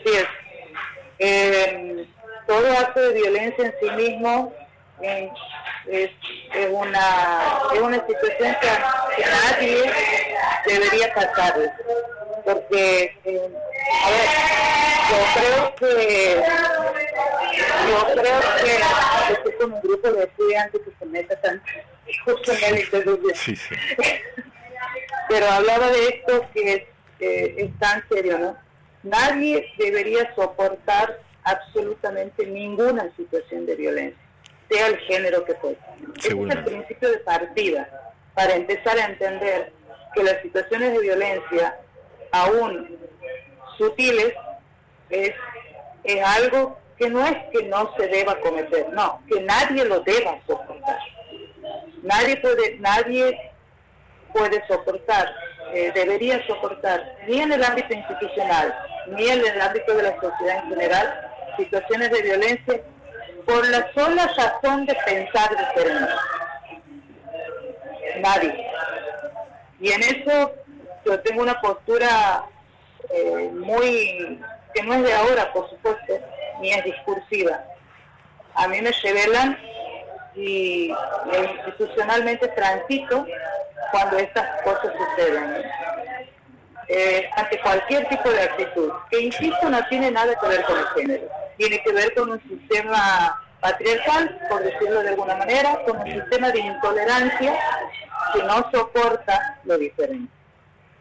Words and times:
Así 0.00 0.16
es. 0.16 0.26
Eh, 1.18 2.06
todo 2.46 2.72
acto 2.78 3.00
de 3.00 3.12
violencia 3.12 3.66
en 3.66 3.74
sí 3.80 3.90
mismo 3.96 4.54
eh, 5.02 5.30
es, 5.86 6.10
es, 6.54 6.68
una, 6.70 7.58
es 7.74 7.80
una 7.80 8.06
situación 8.06 8.56
que, 8.60 8.68
nadie 9.30 9.92
debería 10.66 11.12
tratar 11.12 11.54
porque 12.44 13.16
eh, 13.24 13.50
a 14.04 14.10
ver, 14.10 14.28
yo 15.10 15.16
creo 15.34 15.74
que 15.76 16.42
yo 17.88 18.14
creo 18.14 18.40
que 18.64 19.32
estoy 19.32 19.52
con 19.52 19.72
un 19.74 19.80
grupo 19.82 20.10
de 20.10 20.24
estudiantes 20.24 20.80
que 20.82 20.92
se 20.98 21.04
meta 21.06 21.40
tan 21.40 21.62
justo 22.24 22.52
en 22.52 22.76
el 22.76 23.36
sí, 23.36 23.56
sí. 23.56 23.74
pero 25.28 25.46
hablaba 25.46 25.90
de 25.90 26.08
esto 26.08 26.46
que 26.52 26.72
es, 26.72 26.82
eh, 27.20 27.54
es 27.58 27.78
tan 27.78 28.02
serio, 28.08 28.38
¿no? 28.38 28.69
Nadie 29.02 29.66
debería 29.78 30.34
soportar 30.34 31.20
absolutamente 31.44 32.46
ninguna 32.46 33.10
situación 33.16 33.66
de 33.66 33.76
violencia, 33.76 34.20
sea 34.68 34.88
el 34.88 34.98
género 34.98 35.44
que 35.44 35.54
fuese. 35.54 35.80
Ese 36.18 36.28
es 36.28 36.56
el 36.56 36.64
principio 36.64 37.10
de 37.10 37.18
partida 37.18 37.88
para 38.34 38.54
empezar 38.54 38.98
a 38.98 39.06
entender 39.06 39.72
que 40.14 40.22
las 40.22 40.40
situaciones 40.42 40.92
de 40.92 41.00
violencia, 41.00 41.78
aún 42.32 42.98
sutiles, 43.78 44.34
es, 45.08 45.32
es 46.04 46.24
algo 46.24 46.78
que 46.98 47.08
no 47.08 47.26
es 47.26 47.36
que 47.50 47.62
no 47.64 47.94
se 47.96 48.06
deba 48.08 48.38
cometer, 48.40 48.92
no, 48.92 49.22
que 49.26 49.40
nadie 49.40 49.84
lo 49.84 50.00
deba 50.00 50.38
soportar. 50.46 50.98
Nadie 52.02 52.36
puede, 52.36 52.78
nadie 52.78 53.38
puede 54.32 54.64
soportar, 54.66 55.34
eh, 55.72 55.92
debería 55.94 56.44
soportar, 56.46 57.16
ni 57.26 57.40
en 57.40 57.52
el 57.52 57.62
ámbito 57.62 57.94
institucional, 57.94 58.74
ni 59.08 59.28
en 59.28 59.44
el 59.44 59.60
ámbito 59.60 59.94
de 59.94 60.02
la 60.02 60.20
sociedad 60.20 60.64
en 60.64 60.68
general, 60.70 61.30
situaciones 61.56 62.10
de 62.10 62.22
violencia 62.22 62.80
por 63.46 63.66
la 63.68 63.92
sola 63.92 64.30
razón 64.36 64.86
de 64.86 64.94
pensar 65.06 65.50
diferente. 65.50 66.12
Nadie. 68.20 68.66
Y 69.80 69.92
en 69.92 70.02
eso 70.02 70.52
yo 71.04 71.20
tengo 71.20 71.42
una 71.42 71.60
postura 71.60 72.44
eh, 73.10 73.50
muy, 73.52 74.40
que 74.74 74.82
no 74.82 74.94
es 74.94 75.02
de 75.02 75.14
ahora, 75.14 75.52
por 75.52 75.68
supuesto, 75.70 76.18
ni 76.60 76.72
es 76.72 76.84
discursiva. 76.84 77.64
A 78.54 78.68
mí 78.68 78.80
me 78.82 78.92
revelan 78.92 79.58
y 80.34 80.92
institucionalmente 81.66 82.48
transito 82.48 83.26
cuando 83.90 84.18
estas 84.18 84.62
cosas 84.62 84.92
suceden. 84.96 85.62
Eh, 86.88 87.30
ante 87.36 87.60
cualquier 87.60 88.08
tipo 88.08 88.28
de 88.30 88.42
actitud, 88.42 88.90
que 89.10 89.20
insisto 89.20 89.70
no 89.70 89.86
tiene 89.88 90.10
nada 90.10 90.34
que 90.40 90.48
ver 90.48 90.64
con 90.64 90.76
el 90.76 90.86
género 90.88 91.28
tiene 91.60 91.82
que 91.82 91.92
ver 91.92 92.14
con 92.14 92.30
un 92.30 92.40
sistema 92.48 93.38
patriarcal, 93.60 94.40
por 94.48 94.62
decirlo 94.62 95.02
de 95.02 95.10
alguna 95.10 95.36
manera, 95.36 95.78
con 95.84 95.98
un 95.98 96.10
sistema 96.10 96.50
de 96.50 96.60
intolerancia 96.60 97.54
que 98.32 98.42
no 98.44 98.66
soporta 98.72 99.58
lo 99.64 99.76
diferente. 99.76 100.32